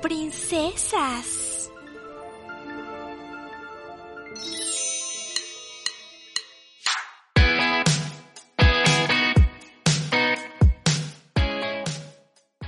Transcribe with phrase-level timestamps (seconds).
[0.00, 1.70] princesas.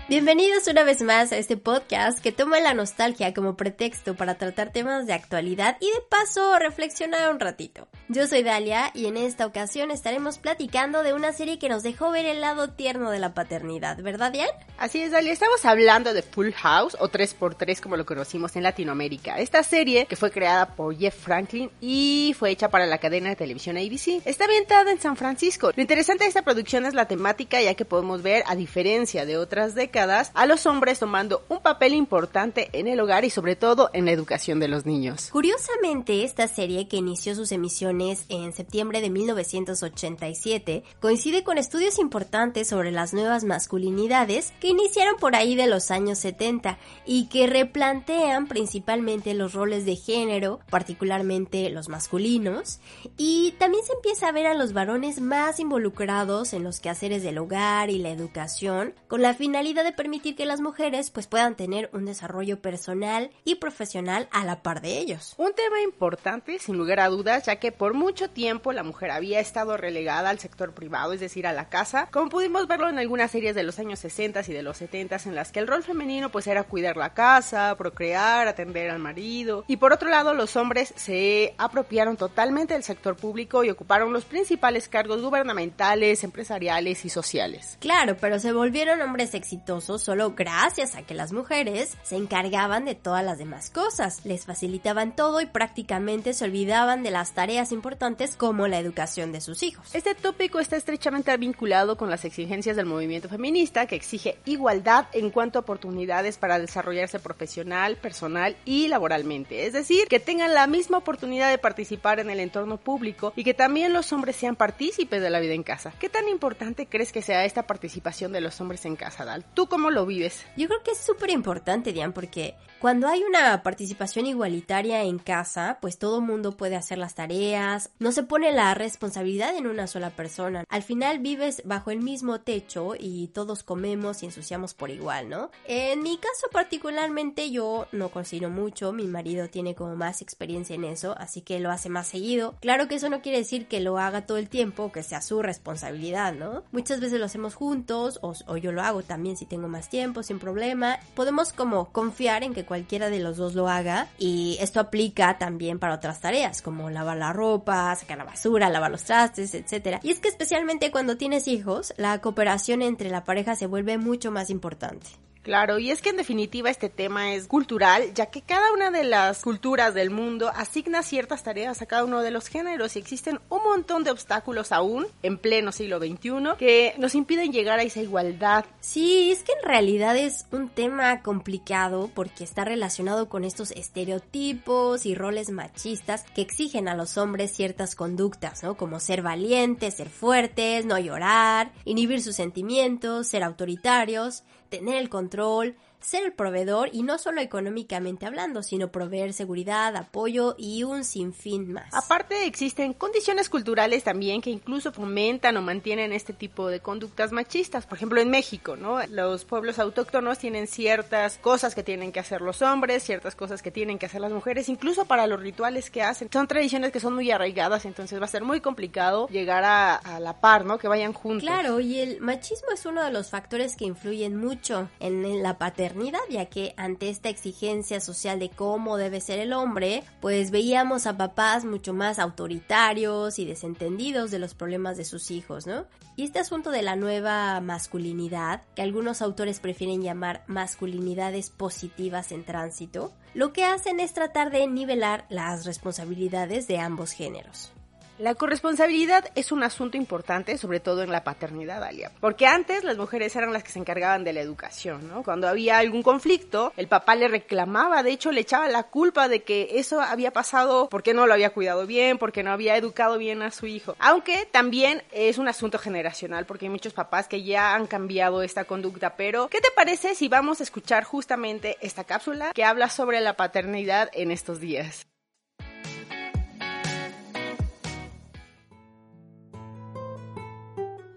[0.09, 4.73] Bienvenidos una vez más a este podcast que toma la nostalgia como pretexto para tratar
[4.73, 7.89] temas de actualidad y de paso reflexionar un ratito.
[8.13, 12.11] Yo soy Dalia y en esta ocasión estaremos platicando de una serie que nos dejó
[12.11, 14.51] ver el lado tierno de la paternidad, ¿verdad, Diane?
[14.79, 15.33] Así es, Dalia.
[15.33, 19.39] Estamos hablando de Full House o 3x3 como lo conocimos en Latinoamérica.
[19.39, 23.37] Esta serie que fue creada por Jeff Franklin y fue hecha para la cadena de
[23.37, 24.23] televisión ABC.
[24.25, 25.71] Está ambientada en San Francisco.
[25.73, 29.37] Lo interesante de esta producción es la temática ya que podemos ver, a diferencia de
[29.37, 33.89] otras décadas, a los hombres tomando un papel importante en el hogar y sobre todo
[33.93, 35.29] en la educación de los niños.
[35.31, 42.67] Curiosamente, esta serie que inició sus emisiones en septiembre de 1987 coincide con estudios importantes
[42.67, 48.47] sobre las nuevas masculinidades que iniciaron por ahí de los años 70 y que replantean
[48.47, 52.81] principalmente los roles de género, particularmente los masculinos,
[53.19, 57.37] y también se empieza a ver a los varones más involucrados en los quehaceres del
[57.37, 61.91] hogar y la educación con la finalidad de permitir que las mujeres pues puedan tener
[61.93, 65.35] un desarrollo personal y profesional a la par de ellos.
[65.37, 69.41] Un tema importante, sin lugar a dudas, ya que por mucho tiempo la mujer había
[69.41, 73.31] estado relegada al sector privado, es decir, a la casa, como pudimos verlo en algunas
[73.31, 76.31] series de los años 60 y de los 70 en las que el rol femenino
[76.31, 80.93] pues era cuidar la casa, procrear, atender al marido, y por otro lado los hombres
[80.97, 87.77] se apropiaron totalmente del sector público y ocuparon los principales cargos gubernamentales, empresariales y sociales.
[87.81, 92.95] Claro, pero se volvieron hombres exitosos solo gracias a que las mujeres se encargaban de
[92.95, 98.37] todas las demás cosas, les facilitaban todo y prácticamente se olvidaban de las tareas importantes
[98.37, 99.95] como la educación de sus hijos.
[99.95, 105.31] Este tópico está estrechamente vinculado con las exigencias del movimiento feminista que exige igualdad en
[105.31, 110.99] cuanto a oportunidades para desarrollarse profesional, personal y laboralmente, es decir, que tengan la misma
[110.99, 115.31] oportunidad de participar en el entorno público y que también los hombres sean partícipes de
[115.31, 115.93] la vida en casa.
[115.99, 119.45] ¿Qué tan importante crees que sea esta participación de los hombres en casa, Dal?
[119.55, 120.45] ¿Tú cómo lo vives?
[120.57, 125.77] Yo creo que es súper importante, Diane, porque cuando hay una participación igualitaria en casa,
[125.83, 130.09] pues todo mundo puede hacer las tareas, no se pone la responsabilidad en una sola
[130.09, 130.65] persona.
[130.67, 135.51] Al final vives bajo el mismo techo y todos comemos y ensuciamos por igual, ¿no?
[135.67, 140.85] En mi caso particularmente yo no cocino mucho, mi marido tiene como más experiencia en
[140.85, 142.55] eso, así que lo hace más seguido.
[142.61, 145.43] Claro que eso no quiere decir que lo haga todo el tiempo, que sea su
[145.43, 146.63] responsabilidad, ¿no?
[146.73, 150.23] Muchas veces lo hacemos juntos o, o yo lo hago también si tengo más tiempo,
[150.23, 150.99] sin problema.
[151.15, 155.81] Podemos como confiar en que cualquiera de los dos lo haga y esto aplica también
[155.81, 159.99] para otras tareas como lavar la ropa, sacar la basura, lavar los trastes, etc.
[160.05, 164.31] Y es que especialmente cuando tienes hijos, la cooperación entre la pareja se vuelve mucho
[164.31, 165.09] más importante.
[165.43, 169.05] Claro, y es que en definitiva este tema es cultural, ya que cada una de
[169.05, 173.41] las culturas del mundo asigna ciertas tareas a cada uno de los géneros y existen
[173.49, 178.03] un montón de obstáculos aún en pleno siglo XXI que nos impiden llegar a esa
[178.03, 178.67] igualdad.
[178.81, 185.07] Sí, es que en realidad es un tema complicado porque está relacionado con estos estereotipos
[185.07, 188.77] y roles machistas que exigen a los hombres ciertas conductas, ¿no?
[188.77, 195.77] Como ser valientes, ser fuertes, no llorar, inhibir sus sentimientos, ser autoritarios, tener el control,
[196.01, 201.73] ser el proveedor y no solo económicamente hablando, sino proveer seguridad, apoyo y un sinfín
[201.73, 201.93] más.
[201.93, 207.87] Aparte existen condiciones culturales también que incluso fomentan o mantienen este tipo de conductas machistas.
[207.87, 209.05] Por ejemplo, en México, ¿no?
[209.09, 213.71] Los pueblos autóctonos tienen ciertas cosas que tienen que hacer los hombres, ciertas cosas que
[213.71, 216.31] tienen que hacer las mujeres, incluso para los rituales que hacen.
[216.33, 220.21] Son tradiciones que son muy arraigadas, entonces va a ser muy complicado llegar a, a
[220.21, 220.79] la par, ¿no?
[220.79, 221.43] Que vayan juntos.
[221.43, 225.90] Claro, y el machismo es uno de los factores que influyen mucho en la paternidad
[226.29, 231.17] ya que ante esta exigencia social de cómo debe ser el hombre, pues veíamos a
[231.17, 235.87] papás mucho más autoritarios y desentendidos de los problemas de sus hijos, ¿no?
[236.17, 242.45] Y este asunto de la nueva masculinidad, que algunos autores prefieren llamar masculinidades positivas en
[242.45, 247.73] tránsito, lo que hacen es tratar de nivelar las responsabilidades de ambos géneros.
[248.21, 252.13] La corresponsabilidad es un asunto importante, sobre todo en la paternidad, Alia.
[252.21, 255.23] Porque antes las mujeres eran las que se encargaban de la educación, ¿no?
[255.23, 259.43] Cuando había algún conflicto, el papá le reclamaba, de hecho le echaba la culpa de
[259.43, 263.41] que eso había pasado porque no lo había cuidado bien, porque no había educado bien
[263.41, 263.97] a su hijo.
[263.99, 268.65] Aunque también es un asunto generacional, porque hay muchos papás que ya han cambiado esta
[268.65, 269.17] conducta.
[269.17, 273.39] Pero, ¿qué te parece si vamos a escuchar justamente esta cápsula que habla sobre la
[273.39, 275.07] paternidad en estos días?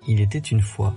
[0.07, 0.93] Il était une fois.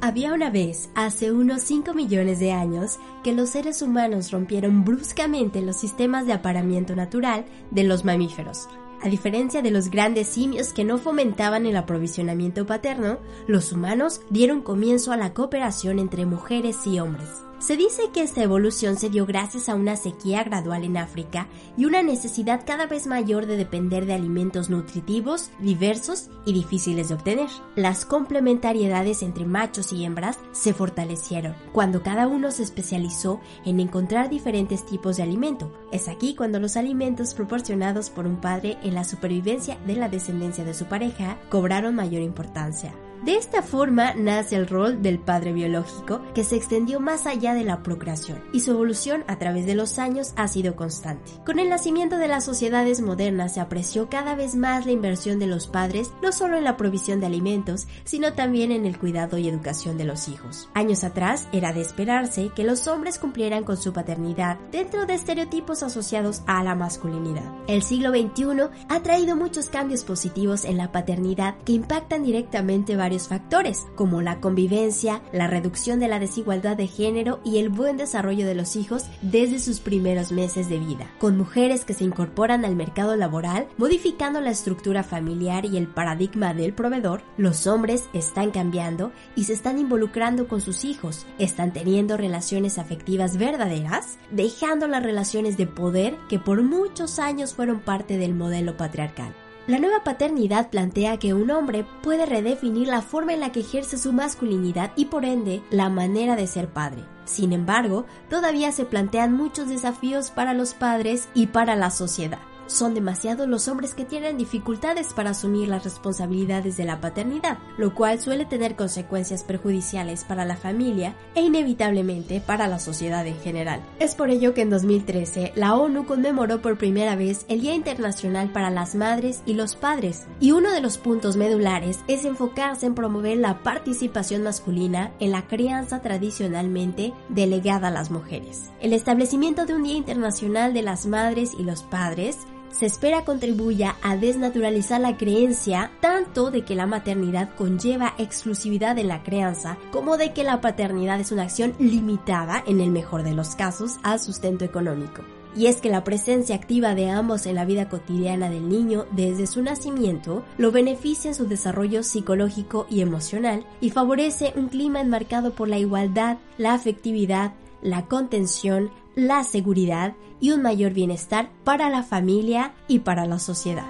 [0.00, 5.60] Había una vez, hace unos 5 millones de años, que los seres humanos rompieron bruscamente
[5.60, 8.68] los sistemas de aparamiento natural de los mamíferos,
[9.00, 14.60] a diferencia de los grandes simios que no fomentaban el aprovisionamiento paterno, los humanos dieron
[14.60, 17.47] comienzo a la cooperación entre mujeres y hombres.
[17.58, 21.86] Se dice que esta evolución se dio gracias a una sequía gradual en África y
[21.86, 27.48] una necesidad cada vez mayor de depender de alimentos nutritivos, diversos y difíciles de obtener.
[27.74, 34.30] Las complementariedades entre machos y hembras se fortalecieron cuando cada uno se especializó en encontrar
[34.30, 35.72] diferentes tipos de alimento.
[35.90, 40.64] Es aquí cuando los alimentos proporcionados por un padre en la supervivencia de la descendencia
[40.64, 42.94] de su pareja cobraron mayor importancia.
[43.24, 47.64] De esta forma nace el rol del padre biológico que se extendió más allá de
[47.64, 51.32] la procreación y su evolución a través de los años ha sido constante.
[51.44, 55.48] Con el nacimiento de las sociedades modernas se apreció cada vez más la inversión de
[55.48, 59.48] los padres no solo en la provisión de alimentos, sino también en el cuidado y
[59.48, 60.68] educación de los hijos.
[60.74, 65.82] Años atrás era de esperarse que los hombres cumplieran con su paternidad dentro de estereotipos
[65.82, 67.52] asociados a la masculinidad.
[67.66, 73.07] El siglo XXI ha traído muchos cambios positivos en la paternidad que impactan directamente varios
[73.16, 78.46] factores, como la convivencia, la reducción de la desigualdad de género y el buen desarrollo
[78.46, 82.76] de los hijos desde sus primeros meses de vida, con mujeres que se incorporan al
[82.76, 89.12] mercado laboral, modificando la estructura familiar y el paradigma del proveedor, los hombres están cambiando
[89.34, 95.56] y se están involucrando con sus hijos, están teniendo relaciones afectivas verdaderas, dejando las relaciones
[95.56, 99.34] de poder que por muchos años fueron parte del modelo patriarcal.
[99.68, 103.98] La nueva paternidad plantea que un hombre puede redefinir la forma en la que ejerce
[103.98, 107.04] su masculinidad y por ende la manera de ser padre.
[107.26, 112.38] Sin embargo, todavía se plantean muchos desafíos para los padres y para la sociedad.
[112.68, 117.94] Son demasiados los hombres que tienen dificultades para asumir las responsabilidades de la paternidad, lo
[117.94, 123.82] cual suele tener consecuencias perjudiciales para la familia e inevitablemente para la sociedad en general.
[123.98, 128.52] Es por ello que en 2013 la ONU conmemoró por primera vez el Día Internacional
[128.52, 132.94] para las Madres y los Padres, y uno de los puntos medulares es enfocarse en
[132.94, 138.68] promover la participación masculina en la crianza tradicionalmente delegada a las mujeres.
[138.80, 142.36] El establecimiento de un Día Internacional de las Madres y los Padres
[142.70, 149.08] se espera contribuya a desnaturalizar la creencia tanto de que la maternidad conlleva exclusividad en
[149.08, 153.34] la crianza como de que la paternidad es una acción limitada, en el mejor de
[153.34, 155.22] los casos, al sustento económico.
[155.56, 159.46] Y es que la presencia activa de ambos en la vida cotidiana del niño desde
[159.46, 165.52] su nacimiento lo beneficia en su desarrollo psicológico y emocional y favorece un clima enmarcado
[165.52, 172.02] por la igualdad, la afectividad, la contención, la seguridad y un mayor bienestar para la
[172.02, 173.86] familia y para la sociedad.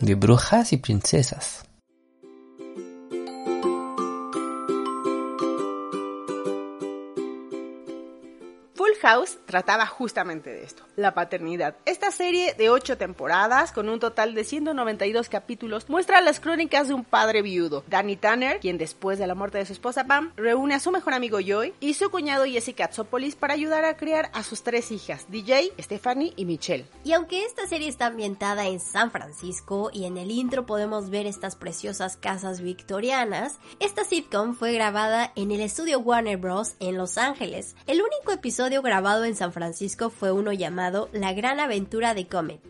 [0.00, 1.64] De brujas y princesas.
[9.02, 11.76] House trataba justamente de esto, la paternidad.
[11.84, 16.94] Esta serie de 8 temporadas, con un total de 192 capítulos, muestra las crónicas de
[16.94, 20.74] un padre viudo, Danny Tanner, quien después de la muerte de su esposa Pam, reúne
[20.74, 24.42] a su mejor amigo Joy y su cuñado Jessica Katsopolis para ayudar a criar a
[24.42, 26.86] sus tres hijas, DJ, Stephanie y Michelle.
[27.04, 31.26] Y aunque esta serie está ambientada en San Francisco y en el intro podemos ver
[31.26, 36.74] estas preciosas casas victorianas, esta sitcom fue grabada en el estudio Warner Bros.
[36.80, 37.74] en Los Ángeles.
[37.86, 42.60] El único episodio grabado en San Francisco fue uno llamado La Gran Aventura de Comet,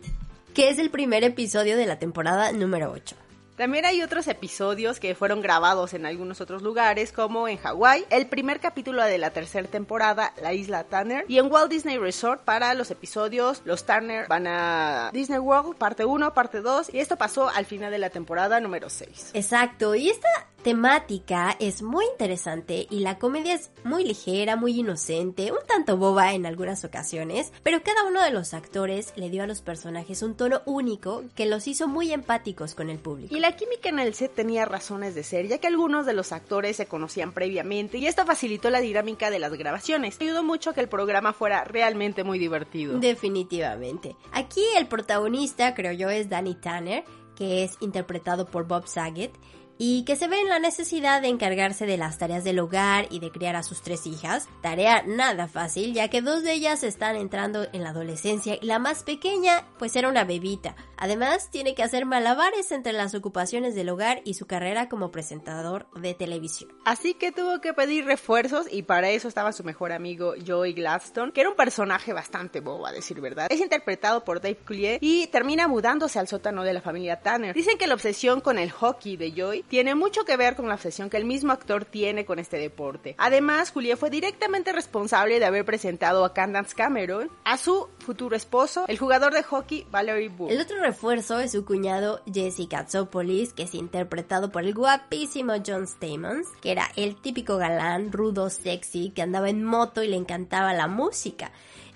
[0.55, 3.15] que es el primer episodio de la temporada número 8.
[3.57, 8.27] También hay otros episodios que fueron grabados en algunos otros lugares, como en Hawái, el
[8.27, 12.73] primer capítulo de la tercera temporada, la isla Tanner, y en Walt Disney Resort para
[12.73, 17.49] los episodios Los Tanner van a Disney World, parte 1, parte 2, y esto pasó
[17.49, 19.31] al final de la temporada número 6.
[19.33, 20.27] Exacto, y esta
[20.65, 26.33] temática es muy interesante y la comedia es muy ligera, muy inocente, un tanto boba
[26.33, 30.33] en algunas ocasiones, pero cada uno de los actores le dio a los personajes un
[30.33, 33.35] tono único que los hizo muy empáticos con el público.
[33.35, 36.31] Y la química en el set tenía razones de ser, ya que algunos de los
[36.31, 40.17] actores se conocían previamente y esto facilitó la dinámica de las grabaciones.
[40.19, 42.97] Ayudó mucho a que el programa fuera realmente muy divertido.
[42.97, 44.15] Definitivamente.
[44.31, 47.03] Aquí el protagonista, creo yo, es Danny Tanner,
[47.35, 49.31] que es interpretado por Bob Saget
[49.77, 53.19] y que se ve en la necesidad de encargarse de las tareas del hogar y
[53.19, 57.15] de criar a sus tres hijas, tarea nada fácil ya que dos de ellas están
[57.15, 60.75] entrando en la adolescencia y la más pequeña pues era una bebita.
[60.97, 65.87] Además tiene que hacer malabares entre las ocupaciones del hogar y su carrera como presentador
[65.95, 66.71] de televisión.
[66.85, 71.33] Así que tuvo que pedir refuerzos y para eso estaba su mejor amigo Joey Gladstone,
[71.33, 73.47] que era un personaje bastante bobo a decir verdad.
[73.51, 77.53] Es interpretado por Dave Coulier y termina mudándose al sótano de la familia Tanner.
[77.53, 80.75] Dicen que la obsesión con el hockey de Joey tiene mucho que ver con la
[80.75, 83.15] obsesión que el mismo actor tiene con este deporte.
[83.17, 88.85] Además, Coulier fue directamente responsable de haber presentado a Candace Cameron a su futuro esposo,
[88.87, 90.51] el jugador de hockey Valerie Bull.
[90.51, 95.87] El otro refuerzo es su cuñado Jesse Katsopoulos, que es interpretado por el guapísimo John
[95.87, 100.73] Stamos, que era el típico galán, rudo, sexy, que andaba en moto y le encantaba
[100.73, 101.51] la música.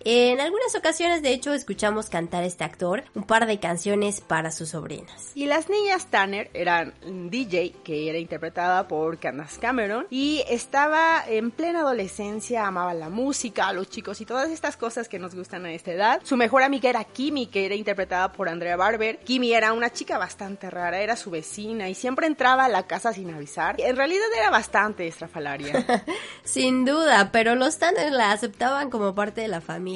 [0.06, 4.52] En algunas ocasiones, de hecho, escuchamos cantar a este actor un par de canciones para
[4.52, 5.32] sus sobrinas.
[5.36, 6.94] Y las niñas Tanner eran
[7.30, 13.74] DJ, que era interpretada por Candace Cameron, y estaba en plena adolescencia, amaba la música,
[13.74, 16.22] los chicos y todas estas cosas que nos gustan a esta edad.
[16.24, 19.20] Su mejor amiga era Kimi, que era interpretada por Andrea Barber.
[19.20, 23.12] Kimi era una chica bastante rara, era su vecina y siempre entraba a la casa
[23.12, 23.76] sin avisar.
[23.80, 25.86] En realidad era bastante estrafalaria.
[26.44, 29.89] sin duda, pero los Tanner la aceptaban como parte de la familia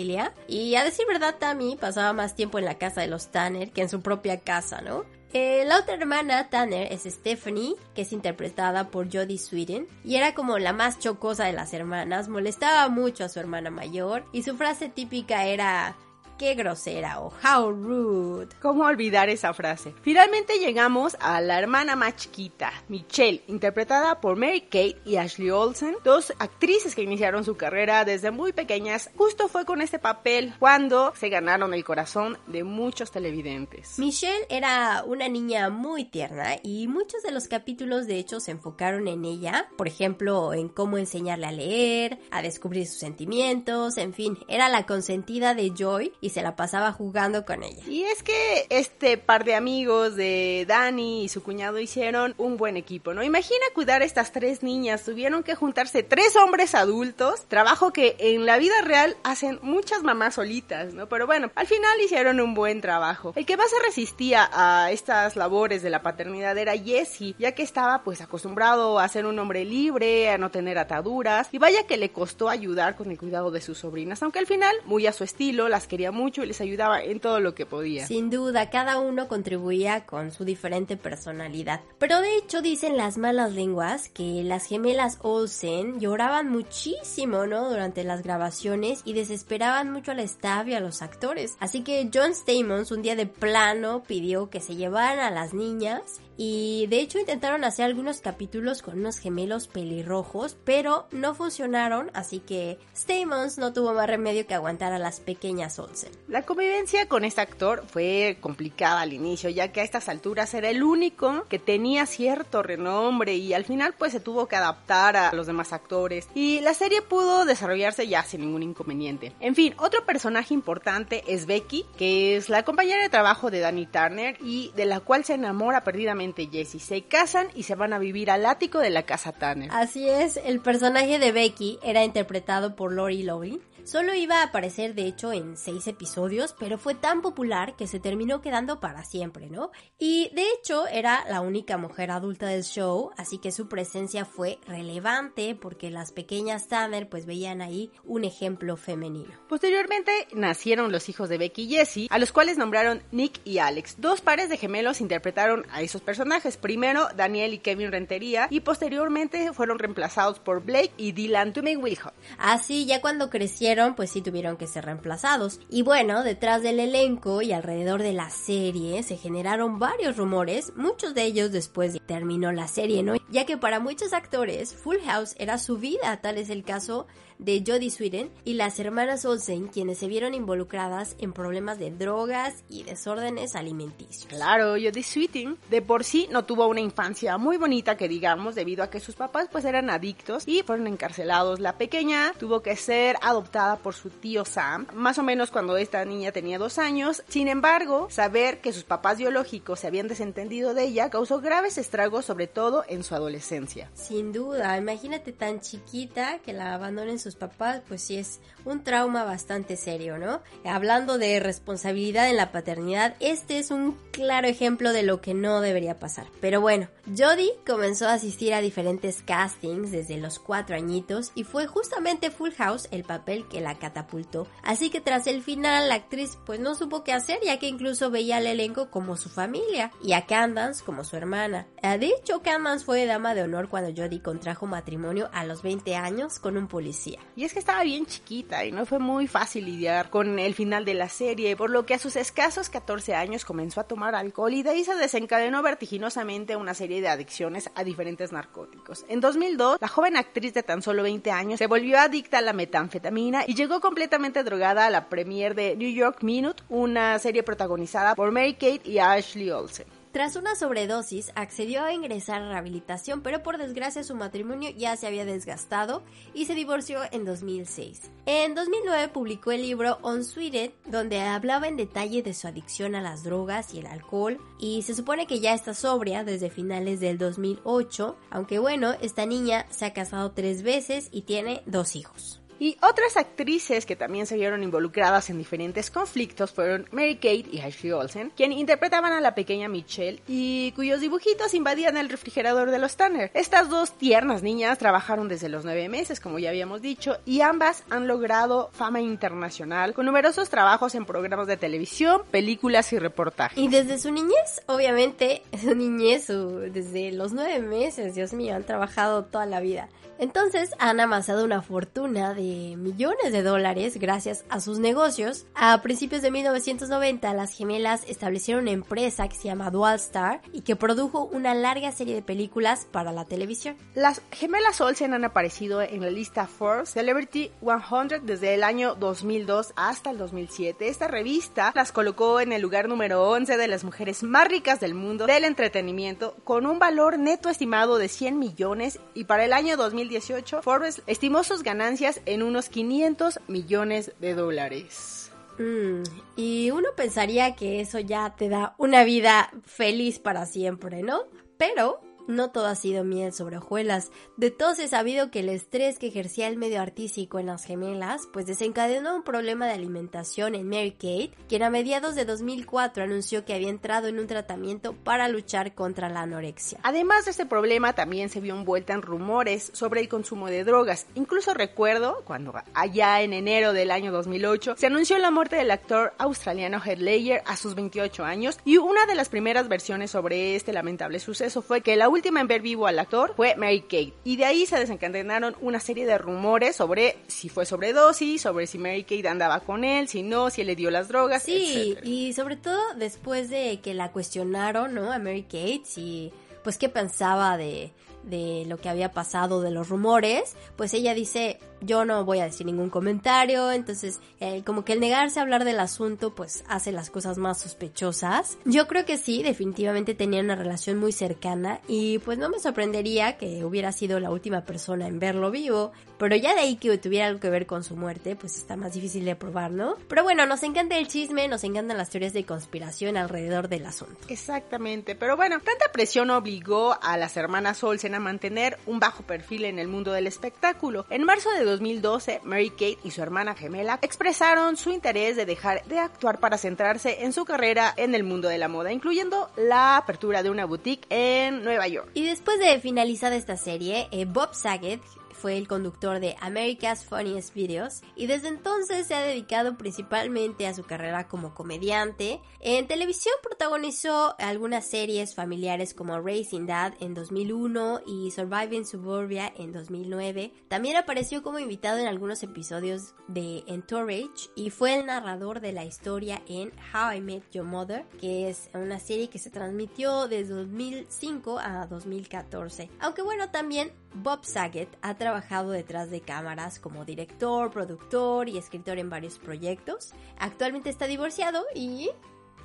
[0.47, 3.81] y a decir verdad, Tammy pasaba más tiempo en la casa de los Tanner que
[3.81, 5.05] en su propia casa, ¿no?
[5.33, 10.35] Eh, la otra hermana, Tanner, es Stephanie, que es interpretada por Jodie Sweden, y era
[10.35, 14.55] como la más chocosa de las hermanas, molestaba mucho a su hermana mayor, y su
[14.55, 15.95] frase típica era
[16.43, 18.53] qué grosera o how rude.
[18.61, 19.93] ¿Cómo olvidar esa frase?
[20.01, 25.95] Finalmente llegamos a la hermana más chiquita, Michelle, interpretada por Mary Kate y Ashley Olsen,
[26.03, 29.09] dos actrices que iniciaron su carrera desde muy pequeñas.
[29.15, 33.97] Justo fue con este papel cuando se ganaron el corazón de muchos televidentes.
[33.97, 39.07] Michelle era una niña muy tierna y muchos de los capítulos de hecho se enfocaron
[39.07, 44.37] en ella, por ejemplo, en cómo enseñarle a leer, a descubrir sus sentimientos, en fin,
[44.49, 47.83] era la consentida de Joy y se la pasaba jugando con ella.
[47.87, 52.75] Y es que este par de amigos de Dani y su cuñado hicieron un buen
[52.77, 53.23] equipo, ¿no?
[53.23, 58.45] Imagina cuidar a estas tres niñas, tuvieron que juntarse tres hombres adultos, trabajo que en
[58.45, 61.07] la vida real hacen muchas mamás solitas, ¿no?
[61.07, 63.33] Pero bueno, al final hicieron un buen trabajo.
[63.35, 67.63] El que más se resistía a estas labores de la paternidad era Jesse, ya que
[67.63, 71.97] estaba pues acostumbrado a ser un hombre libre, a no tener ataduras, y vaya que
[71.97, 75.23] le costó ayudar con el cuidado de sus sobrinas, aunque al final, muy a su
[75.23, 78.07] estilo, las quería mucho y les ayudaba en todo lo que podía.
[78.07, 81.81] Sin duda, cada uno contribuía con su diferente personalidad.
[81.99, 87.69] Pero de hecho dicen las malas lenguas que las gemelas Olsen lloraban muchísimo, ¿no?
[87.69, 91.55] Durante las grabaciones y desesperaban mucho al staff y a los actores.
[91.59, 96.21] Así que John Stamos un día de plano pidió que se llevaran a las niñas
[96.37, 102.39] y de hecho intentaron hacer algunos capítulos con unos gemelos pelirrojos, pero no funcionaron, así
[102.39, 106.02] que Stamos no tuvo más remedio que aguantar a las pequeñas Olsen.
[106.27, 110.69] La convivencia con este actor fue complicada al inicio, ya que a estas alturas era
[110.69, 115.33] el único que tenía cierto renombre y al final pues se tuvo que adaptar a
[115.33, 119.33] los demás actores y la serie pudo desarrollarse ya sin ningún inconveniente.
[119.39, 123.85] En fin, otro personaje importante es Becky, que es la compañera de trabajo de Danny
[123.85, 126.81] Turner y de la cual se enamora perdidamente Jesse.
[126.81, 129.69] Se casan y se van a vivir al ático de la casa Tanner.
[129.71, 134.95] Así es, el personaje de Becky era interpretado por Lori Loughlin Solo iba a aparecer
[134.95, 139.49] de hecho en seis episodios, pero fue tan popular que se terminó quedando para siempre,
[139.49, 139.71] ¿no?
[139.99, 144.57] Y de hecho era la única mujer adulta del show, así que su presencia fue
[144.65, 149.33] relevante porque las pequeñas Tanner pues veían ahí un ejemplo femenino.
[149.49, 153.95] Posteriormente nacieron los hijos de Becky y Jesse, a los cuales nombraron Nick y Alex.
[153.97, 156.55] Dos pares de gemelos interpretaron a esos personajes.
[156.55, 162.13] Primero Daniel y Kevin Rentería y posteriormente fueron reemplazados por Blake y Dylan Tumen Wilhoff.
[162.37, 165.59] Así ya cuando crecieron pues sí tuvieron que ser reemplazados.
[165.69, 171.13] Y bueno, detrás del elenco y alrededor de la serie se generaron varios rumores, muchos
[171.13, 173.15] de ellos después de terminó la serie, ¿no?
[173.29, 177.07] Ya que para muchos actores Full House era su vida, tal es el caso
[177.39, 182.63] de Jodie Sweden y las hermanas Olsen, quienes se vieron involucradas en problemas de drogas
[182.69, 184.25] y desórdenes alimenticios.
[184.25, 188.83] Claro, Jodie Sweden de por sí no tuvo una infancia muy bonita que digamos debido
[188.83, 191.59] a que sus papás pues eran adictos y fueron encarcelados.
[191.59, 196.03] La pequeña tuvo que ser adoptada por su tío Sam, más o menos cuando esta
[196.05, 197.23] niña tenía dos años.
[197.27, 202.25] Sin embargo, saber que sus papás biológicos se habían desentendido de ella causó graves estragos
[202.25, 203.89] sobre todo en su adolescencia.
[203.93, 209.23] Sin duda, imagínate tan chiquita que la abandonen sus papás, pues sí es un trauma
[209.23, 210.41] bastante serio, ¿no?
[210.65, 215.61] Hablando de responsabilidad en la paternidad, este es un claro ejemplo de lo que no
[215.61, 216.27] debería pasar.
[216.39, 221.67] Pero bueno, Jodie comenzó a asistir a diferentes castings desde los cuatro añitos y fue
[221.67, 224.47] justamente Full House el papel que la catapultó.
[224.63, 228.11] Así que tras el final la actriz pues no supo qué hacer ya que incluso
[228.11, 231.67] veía al elenco como su familia y a Candance como su hermana.
[231.81, 236.39] De hecho, Candance fue dama de honor cuando Jodie contrajo matrimonio a los 20 años
[236.39, 237.12] con un policía.
[237.35, 240.85] Y es que estaba bien chiquita y no fue muy fácil lidiar con el final
[240.85, 244.53] de la serie, por lo que a sus escasos 14 años comenzó a tomar alcohol
[244.53, 249.05] y de ahí se desencadenó vertiginosamente una serie de adicciones a diferentes narcóticos.
[249.07, 252.53] En 2002, la joven actriz de tan solo 20 años se volvió adicta a la
[252.53, 258.15] metanfetamina y llegó completamente drogada a la premiere de New York Minute, una serie protagonizada
[258.15, 259.92] por Mary Kate y Ashley Olsen.
[260.13, 265.07] Tras una sobredosis, accedió a ingresar a rehabilitación, pero por desgracia su matrimonio ya se
[265.07, 266.03] había desgastado
[266.35, 268.11] y se divorció en 2006.
[268.27, 273.23] En 2009 publicó el libro Unsweeted, donde hablaba en detalle de su adicción a las
[273.23, 278.15] drogas y el alcohol, y se supone que ya está sobria desde finales del 2008,
[278.29, 282.42] aunque bueno, esta niña se ha casado tres veces y tiene dos hijos.
[282.59, 287.59] Y otras actrices que también se vieron involucradas en diferentes conflictos fueron Mary Kate y
[287.59, 292.79] Ashley Olsen, quien interpretaban a la pequeña Michelle y cuyos dibujitos invadían el refrigerador de
[292.79, 293.31] los Tanner.
[293.33, 297.83] Estas dos tiernas niñas trabajaron desde los nueve meses, como ya habíamos dicho, y ambas
[297.89, 303.57] han logrado fama internacional con numerosos trabajos en programas de televisión, películas y reportajes.
[303.57, 309.25] Y desde su niñez, obviamente, su niñez, desde los nueve meses, Dios mío, han trabajado
[309.25, 309.89] toda la vida.
[310.19, 315.45] Entonces han amasado una fortuna de millones de dólares gracias a sus negocios.
[315.55, 320.61] A principios de 1990 las gemelas establecieron una empresa que se llama Dual Star y
[320.61, 323.77] que produjo una larga serie de películas para la televisión.
[323.95, 329.73] Las gemelas Olsen han aparecido en la lista Forbes Celebrity 100 desde el año 2002
[329.75, 330.87] hasta el 2007.
[330.87, 334.93] Esta revista las colocó en el lugar número 11 de las mujeres más ricas del
[334.93, 339.77] mundo del entretenimiento con un valor neto estimado de 100 millones y para el año
[339.77, 345.31] 2000 2018, Forbes estimó sus ganancias en unos 500 millones de dólares.
[345.59, 346.01] Mm,
[346.35, 351.25] y uno pensaría que eso ya te da una vida feliz para siempre, ¿no?
[351.57, 354.11] Pero no todo ha sido miel sobre hojuelas.
[354.37, 358.27] De todos he sabido que el estrés que ejercía el medio artístico en las gemelas,
[358.31, 363.45] pues desencadenó un problema de alimentación en Mary Kate, quien a mediados de 2004 anunció
[363.45, 366.79] que había entrado en un tratamiento para luchar contra la anorexia.
[366.83, 371.05] Además de este problema, también se vio envuelta en rumores sobre el consumo de drogas.
[371.15, 376.13] Incluso recuerdo cuando allá en enero del año 2008 se anunció la muerte del actor
[376.17, 381.19] australiano Heath a sus 28 años y una de las primeras versiones sobre este lamentable
[381.19, 384.13] suceso fue que la última en ver vivo al actor fue Mary Kate.
[384.23, 388.77] Y de ahí se desencadenaron una serie de rumores sobre si fue sobredosis, sobre si
[388.77, 391.43] Mary Kate andaba con él, si no, si él le dio las drogas.
[391.43, 395.11] Sí, y sobre todo después de que la cuestionaron, ¿no?
[395.11, 396.31] A Mary Kate, si
[396.63, 397.91] pues qué pensaba de,
[398.23, 402.45] de lo que había pasado, de los rumores, pues ella dice, yo no voy a
[402.45, 406.91] decir ningún comentario, entonces eh, como que el negarse a hablar del asunto pues hace
[406.91, 408.57] las cosas más sospechosas.
[408.65, 413.37] Yo creo que sí, definitivamente tenía una relación muy cercana y pues no me sorprendería
[413.37, 417.27] que hubiera sido la última persona en verlo vivo, pero ya de ahí que tuviera
[417.27, 419.95] algo que ver con su muerte pues está más difícil de probar, ¿no?
[420.07, 424.17] Pero bueno, nos encanta el chisme, nos encantan las teorías de conspiración alrededor del asunto.
[424.27, 429.65] Exactamente, pero bueno, tanta presión obligó a las hermanas Olsen a mantener un bajo perfil
[429.65, 431.05] en el mundo del espectáculo.
[431.09, 435.83] En marzo de 2012, Mary Kate y su hermana gemela expresaron su interés de dejar
[435.85, 439.97] de actuar para centrarse en su carrera en el mundo de la moda, incluyendo la
[439.97, 442.09] apertura de una boutique en Nueva York.
[442.13, 445.01] Y después de finalizar esta serie, eh, Bob Saget
[445.43, 450.73] fue el conductor de America's Funniest Videos y desde entonces se ha dedicado principalmente a
[450.73, 452.39] su carrera como comediante.
[452.61, 459.73] En televisión protagonizó algunas series familiares como Racing Dad en 2001 y Surviving Suburbia en
[459.73, 460.53] 2009.
[460.69, 465.83] También apareció como invitado en algunos episodios de Entourage y fue el narrador de la
[465.83, 470.53] historia en How I Met Your Mother, que es una serie que se transmitió desde
[470.53, 472.89] 2005 a 2014.
[473.01, 478.99] Aunque bueno, también Bob Saget ha trabajado detrás de cámaras como director, productor y escritor
[478.99, 480.13] en varios proyectos.
[480.37, 482.09] Actualmente está divorciado y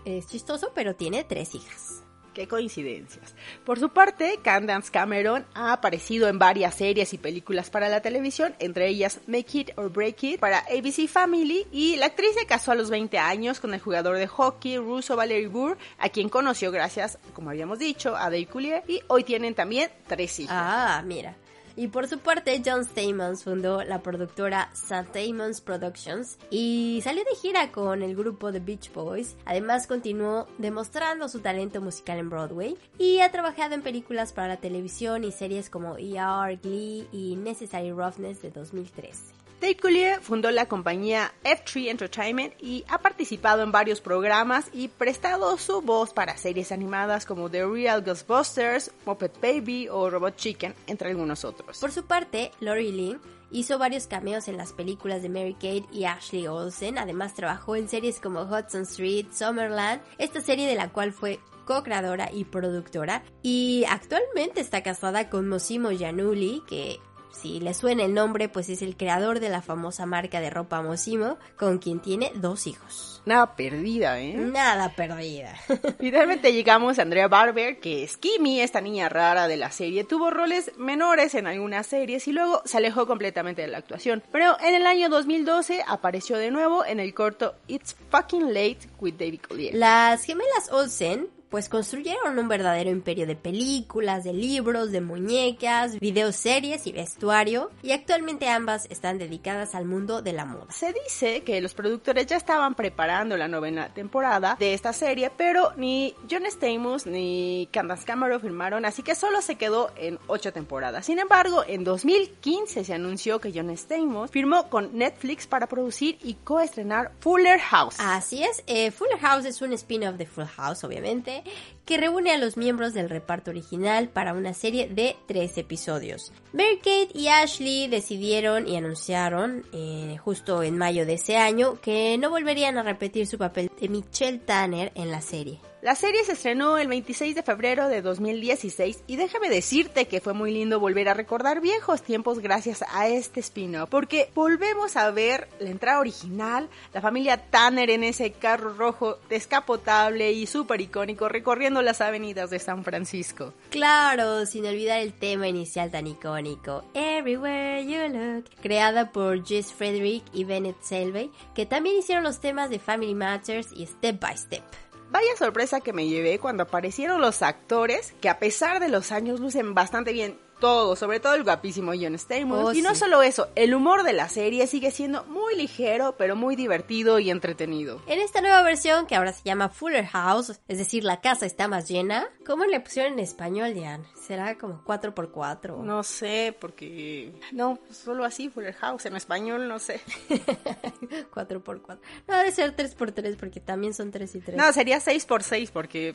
[0.04, 2.04] es chistoso, pero tiene tres hijas
[2.38, 3.35] Qué coincidencias.
[3.64, 8.55] Por su parte, Candace Cameron ha aparecido en varias series y películas para la televisión,
[8.61, 12.70] entre ellas Make It or Break It para ABC Family, y la actriz se casó
[12.70, 16.70] a los 20 años con el jugador de hockey ruso Valery Burr, a quien conoció
[16.70, 20.55] gracias, como habíamos dicho, a Dave Coulier, y hoy tienen también tres hijos.
[20.57, 21.35] Ah, mira.
[21.78, 27.70] Y por su parte, John Stamos fundó la productora Stamos Productions y salió de gira
[27.70, 29.36] con el grupo The Beach Boys.
[29.44, 34.56] Además, continuó demostrando su talento musical en Broadway y ha trabajado en películas para la
[34.56, 39.38] televisión y series como ER, Glee y Necessary Roughness de 2013.
[39.60, 45.58] Dave Coulier fundó la compañía F3 Entertainment y ha participado en varios programas y prestado
[45.58, 51.10] su voz para series animadas como The Real Ghostbusters, Muppet Baby o Robot Chicken, entre
[51.10, 51.80] algunos otros.
[51.80, 56.04] Por su parte, Lori Lynn hizo varios cameos en las películas de Mary Kate y
[56.04, 61.12] Ashley Olsen, además trabajó en series como Hudson Street, Summerland, esta serie de la cual
[61.12, 67.00] fue co-creadora y productora, y actualmente está casada con Mosimo Giannulli, que
[67.40, 70.83] si le suena el nombre, pues es el creador de la famosa marca de ropa
[70.83, 73.22] Mosimo, con quien tiene dos hijos.
[73.27, 74.35] Nada perdida, ¿eh?
[74.35, 75.55] Nada perdida.
[76.01, 80.05] Finalmente llegamos a Andrea Barber, que es Kimi, esta niña rara de la serie.
[80.05, 84.22] Tuvo roles menores en algunas series y luego se alejó completamente de la actuación.
[84.33, 89.14] Pero en el año 2012 apareció de nuevo en el corto It's Fucking Late with
[89.14, 89.74] David Collier.
[89.74, 96.87] Las gemelas Olsen pues construyeron un verdadero imperio de películas, de libros, de muñecas, videoseries
[96.87, 100.70] y vestuario, y actualmente ambas están dedicadas al mundo de la moda.
[100.70, 105.72] Se dice que los productores ya estaban preparando la novena temporada de esta serie, pero
[105.76, 111.06] ni John Stamos ni Candace Cameron firmaron, así que solo se quedó en ocho temporadas.
[111.06, 116.34] Sin embargo, en 2015 se anunció que John Stamos firmó con Netflix para producir y
[116.34, 117.96] coestrenar Fuller House.
[117.98, 121.38] Así es, eh, Fuller House es un spin-off de Full House, obviamente
[121.85, 126.33] que reúne a los miembros del reparto original para una serie de tres episodios.
[126.53, 132.18] Mary Kate y Ashley decidieron y anunciaron eh, justo en mayo de ese año que
[132.18, 135.61] no volverían a repetir su papel de Michelle Tanner en la serie.
[135.80, 140.32] La serie se estrenó el 26 de febrero de 2016 y déjame decirte que fue
[140.34, 145.48] muy lindo volver a recordar viejos tiempos gracias a este spin-off, porque volvemos a ver
[145.60, 151.80] la entrada original, la familia Tanner en ese carro rojo descapotable y súper icónico recorriendo
[151.80, 153.54] las avenidas de San Francisco.
[153.70, 160.24] Claro, sin olvidar el tema inicial tan icónico, Everywhere You Look, creada por Jess Frederick
[160.32, 164.64] y Bennett Selvey, que también hicieron los temas de Family Matters y Step by Step.
[165.10, 169.40] Vaya sorpresa que me llevé cuando aparecieron los actores que a pesar de los años
[169.40, 172.64] lucen bastante bien todo, sobre todo el guapísimo John Stamos.
[172.64, 173.00] Oh, y no sí.
[173.00, 177.30] solo eso, el humor de la serie sigue siendo muy ligero, pero muy divertido y
[177.30, 178.02] entretenido.
[178.06, 181.68] En esta nueva versión, que ahora se llama Fuller House, es decir, la casa está
[181.68, 184.04] más llena, ¿cómo le pusieron en español, Diane?
[184.14, 185.78] ¿Será como 4x4?
[185.78, 187.32] No sé, porque...
[187.52, 190.00] No, pues solo así, Fuller House, en español, no sé.
[190.28, 191.98] 4x4.
[192.26, 194.56] No, debe ser 3x3 porque también son 3 y 3.
[194.56, 196.14] No, sería 6 por 6 porque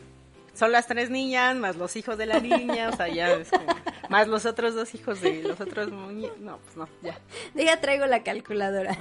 [0.53, 3.65] son las tres niñas, más los hijos de la niña, o sea, ya es como...
[4.09, 5.89] Más los otros dos hijos de los otros.
[5.89, 7.19] No, pues no, ya.
[7.53, 8.95] Deja, traigo la calculadora.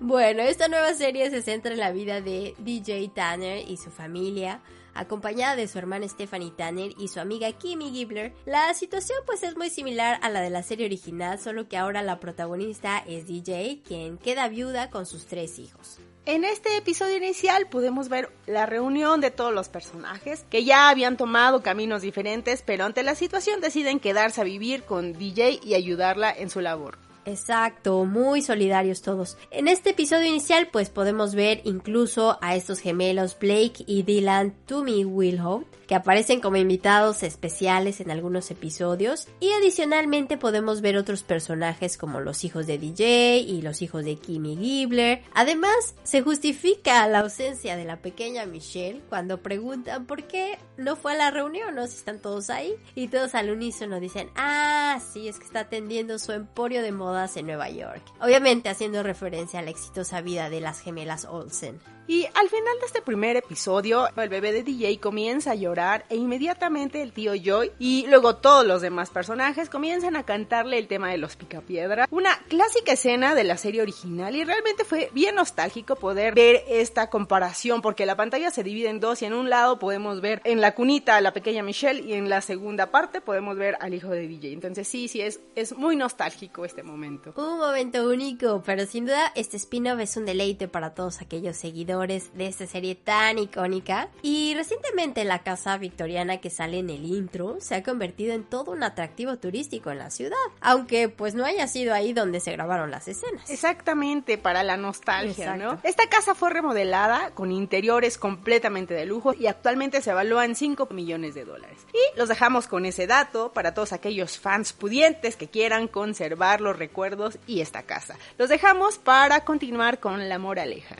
[0.00, 4.60] bueno, esta nueva serie se centra en la vida de DJ Tanner y su familia.
[4.94, 9.56] Acompañada de su hermana Stephanie Tanner y su amiga Kimmy Gibbler, la situación pues es
[9.56, 13.82] muy similar a la de la serie original, solo que ahora la protagonista es DJ,
[13.86, 15.98] quien queda viuda con sus tres hijos.
[16.28, 21.16] En este episodio inicial podemos ver la reunión de todos los personajes que ya habían
[21.16, 26.30] tomado caminos diferentes, pero ante la situación deciden quedarse a vivir con DJ y ayudarla
[26.30, 26.98] en su labor.
[27.24, 29.38] Exacto, muy solidarios todos.
[29.50, 35.06] En este episodio inicial pues podemos ver incluso a estos gemelos Blake y Dylan Toomey
[35.06, 41.96] Wilhout que aparecen como invitados especiales en algunos episodios y adicionalmente podemos ver otros personajes
[41.96, 45.22] como los hijos de DJ y los hijos de Kimmy Gibbler.
[45.34, 51.12] Además, se justifica la ausencia de la pequeña Michelle cuando preguntan por qué no fue
[51.12, 51.86] a la reunión, ¿no?
[51.86, 56.18] Si están todos ahí y todos al unísono dicen, ah, sí, es que está atendiendo
[56.18, 58.02] su emporio de modas en Nueva York.
[58.20, 61.80] Obviamente haciendo referencia a la exitosa vida de las gemelas Olsen.
[62.10, 66.16] Y al final de este primer episodio, el bebé de DJ comienza a llorar e
[66.16, 71.10] inmediatamente el tío Joy y luego todos los demás personajes comienzan a cantarle el tema
[71.10, 72.08] de los picapiedra.
[72.10, 77.10] Una clásica escena de la serie original y realmente fue bien nostálgico poder ver esta
[77.10, 80.62] comparación porque la pantalla se divide en dos y en un lado podemos ver en
[80.62, 84.08] la cunita a la pequeña Michelle y en la segunda parte podemos ver al hijo
[84.08, 84.54] de DJ.
[84.54, 87.34] Entonces sí, sí, es, es muy nostálgico este momento.
[87.36, 91.97] Un momento único, pero sin duda este spin-off es un deleite para todos aquellos seguidores
[92.06, 94.08] de esta serie tan icónica.
[94.22, 98.72] Y recientemente la casa victoriana que sale en el intro se ha convertido en todo
[98.72, 102.90] un atractivo turístico en la ciudad, aunque pues no haya sido ahí donde se grabaron
[102.90, 103.48] las escenas.
[103.50, 105.78] Exactamente, para la nostalgia, ¿no?
[105.82, 110.88] Esta casa fue remodelada con interiores completamente de lujo y actualmente se evalúa en 5
[110.90, 111.78] millones de dólares.
[111.92, 116.78] Y los dejamos con ese dato para todos aquellos fans pudientes que quieran conservar los
[116.78, 118.16] recuerdos y esta casa.
[118.36, 120.96] Los dejamos para continuar con la moraleja.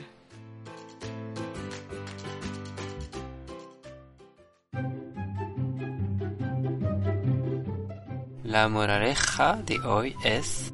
[8.48, 10.72] La moraleja de hoy es...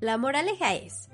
[0.00, 1.08] La moraleja es...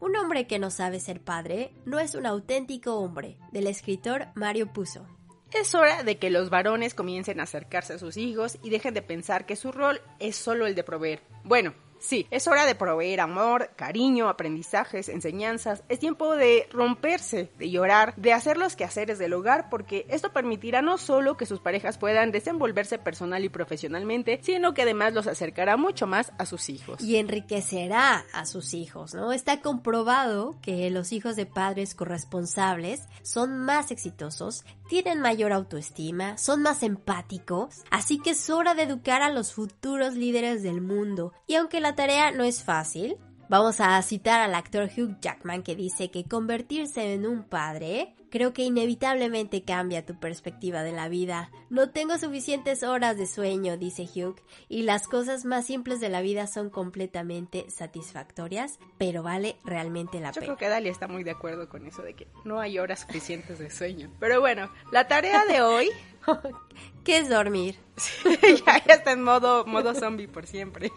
[0.00, 4.72] Un hombre que no sabe ser padre no es un auténtico hombre, del escritor Mario
[4.72, 5.06] Puzo.
[5.52, 9.02] Es hora de que los varones comiencen a acercarse a sus hijos y dejen de
[9.02, 11.20] pensar que su rol es solo el de proveer.
[11.44, 15.82] Bueno, Sí, es hora de proveer amor, cariño, aprendizajes, enseñanzas.
[15.88, 20.82] Es tiempo de romperse, de llorar, de hacer los quehaceres del hogar, porque esto permitirá
[20.82, 25.76] no solo que sus parejas puedan desenvolverse personal y profesionalmente, sino que además los acercará
[25.76, 27.02] mucho más a sus hijos.
[27.02, 29.32] Y enriquecerá a sus hijos, ¿no?
[29.32, 36.62] Está comprobado que los hijos de padres corresponsables son más exitosos, tienen mayor autoestima, son
[36.62, 41.32] más empáticos, así que es hora de educar a los futuros líderes del mundo.
[41.46, 43.16] Y aunque la tarea no es fácil,
[43.48, 48.52] Vamos a citar al actor Hugh Jackman que dice que convertirse en un padre creo
[48.52, 51.50] que inevitablemente cambia tu perspectiva de la vida.
[51.70, 56.20] No tengo suficientes horas de sueño, dice Hugh, y las cosas más simples de la
[56.20, 60.46] vida son completamente satisfactorias, pero vale realmente la Yo pena.
[60.46, 63.58] creo que Dalia está muy de acuerdo con eso de que no hay horas suficientes
[63.58, 64.10] de sueño.
[64.20, 65.88] Pero bueno, la tarea de hoy
[67.04, 67.78] ¿Qué es dormir?
[68.66, 70.92] ya, ya está en modo, modo zombie por siempre.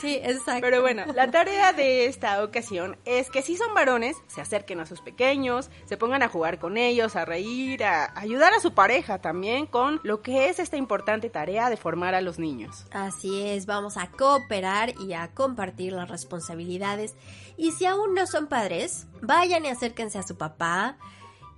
[0.00, 0.60] Sí, exacto.
[0.62, 4.86] Pero bueno, la tarea de esta ocasión es que si son varones, se acerquen a
[4.86, 9.20] sus pequeños, se pongan a jugar con ellos, a reír, a ayudar a su pareja
[9.20, 12.86] también con lo que es esta importante tarea de formar a los niños.
[12.92, 17.16] Así es, vamos a cooperar y a compartir las responsabilidades.
[17.56, 20.96] Y si aún no son padres, vayan y acérquense a su papá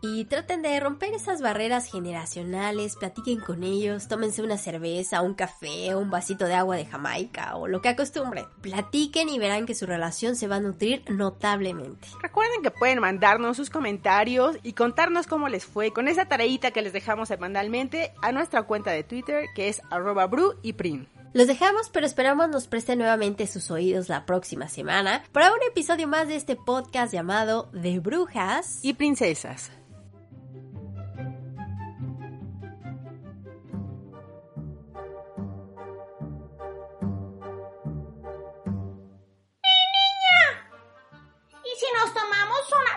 [0.03, 5.95] y traten de romper esas barreras generacionales, platiquen con ellos, tómense una cerveza, un café,
[5.95, 8.47] un vasito de agua de Jamaica o lo que acostumbren.
[8.61, 12.09] Platiquen y verán que su relación se va a nutrir notablemente.
[12.21, 16.83] Recuerden que pueden mandarnos sus comentarios y contarnos cómo les fue con esa tareita que
[16.83, 21.07] les dejamos semanalmente a nuestra cuenta de Twitter que es arroba bru y prim.
[21.33, 26.07] Los dejamos, pero esperamos nos presten nuevamente sus oídos la próxima semana para un episodio
[26.07, 29.71] más de este podcast llamado De Brujas Y princesas.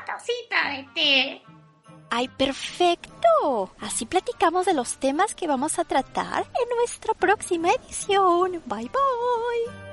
[0.05, 1.41] Tacita de té?
[2.09, 3.71] ¡Ay, perfecto!
[3.79, 8.61] Así platicamos de los temas que vamos a tratar en nuestra próxima edición.
[8.65, 9.84] Bye bye.